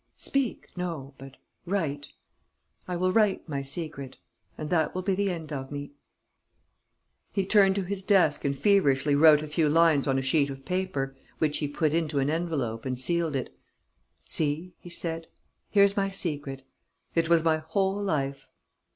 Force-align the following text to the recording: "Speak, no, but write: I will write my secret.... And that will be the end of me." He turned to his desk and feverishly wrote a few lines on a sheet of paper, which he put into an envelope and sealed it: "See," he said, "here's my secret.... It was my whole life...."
"Speak, 0.17 0.67
no, 0.75 1.13
but 1.19 1.37
write: 1.63 2.07
I 2.87 2.95
will 2.95 3.11
write 3.11 3.47
my 3.47 3.61
secret.... 3.61 4.17
And 4.57 4.71
that 4.71 4.95
will 4.95 5.03
be 5.03 5.13
the 5.13 5.29
end 5.29 5.53
of 5.53 5.71
me." 5.71 5.91
He 7.31 7.45
turned 7.45 7.75
to 7.75 7.83
his 7.83 8.01
desk 8.01 8.43
and 8.43 8.57
feverishly 8.57 9.13
wrote 9.13 9.43
a 9.43 9.47
few 9.47 9.69
lines 9.69 10.07
on 10.07 10.17
a 10.17 10.23
sheet 10.23 10.49
of 10.49 10.65
paper, 10.65 11.15
which 11.37 11.59
he 11.59 11.67
put 11.67 11.93
into 11.93 12.17
an 12.17 12.31
envelope 12.31 12.83
and 12.83 12.99
sealed 12.99 13.35
it: 13.35 13.55
"See," 14.25 14.73
he 14.79 14.89
said, 14.89 15.27
"here's 15.69 15.95
my 15.95 16.09
secret.... 16.09 16.63
It 17.13 17.29
was 17.29 17.43
my 17.43 17.57
whole 17.59 18.01
life...." 18.01 18.47